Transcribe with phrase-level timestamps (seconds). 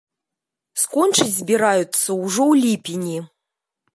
[0.83, 3.17] Скончыць збіраюцца ўжо ў ліпені!